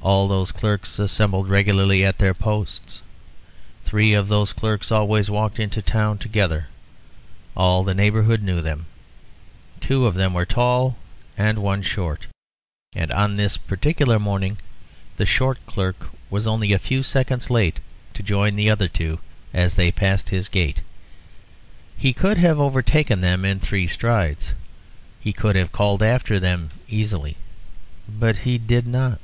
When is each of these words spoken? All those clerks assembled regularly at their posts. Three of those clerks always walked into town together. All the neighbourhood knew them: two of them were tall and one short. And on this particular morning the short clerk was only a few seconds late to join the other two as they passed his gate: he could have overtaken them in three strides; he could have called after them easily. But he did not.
All 0.00 0.26
those 0.28 0.52
clerks 0.52 0.98
assembled 0.98 1.50
regularly 1.50 2.02
at 2.04 2.16
their 2.18 2.32
posts. 2.32 3.02
Three 3.84 4.14
of 4.14 4.28
those 4.28 4.52
clerks 4.54 4.90
always 4.92 5.28
walked 5.28 5.58
into 5.58 5.82
town 5.82 6.16
together. 6.18 6.68
All 7.56 7.82
the 7.84 7.92
neighbourhood 7.94 8.42
knew 8.42 8.62
them: 8.62 8.86
two 9.80 10.06
of 10.06 10.14
them 10.14 10.32
were 10.32 10.46
tall 10.46 10.96
and 11.36 11.58
one 11.58 11.82
short. 11.82 12.26
And 12.94 13.12
on 13.12 13.36
this 13.36 13.56
particular 13.58 14.18
morning 14.20 14.56
the 15.16 15.26
short 15.26 15.58
clerk 15.66 16.08
was 16.30 16.46
only 16.46 16.72
a 16.72 16.78
few 16.78 17.02
seconds 17.02 17.50
late 17.50 17.78
to 18.14 18.22
join 18.22 18.54
the 18.56 18.70
other 18.70 18.88
two 18.88 19.18
as 19.52 19.74
they 19.74 19.90
passed 19.90 20.30
his 20.30 20.48
gate: 20.48 20.80
he 21.98 22.12
could 22.14 22.38
have 22.38 22.58
overtaken 22.60 23.20
them 23.20 23.44
in 23.44 23.58
three 23.58 23.88
strides; 23.88 24.54
he 25.20 25.34
could 25.34 25.56
have 25.56 25.72
called 25.72 26.02
after 26.02 26.38
them 26.40 26.70
easily. 26.88 27.36
But 28.08 28.36
he 28.36 28.56
did 28.58 28.86
not. 28.86 29.18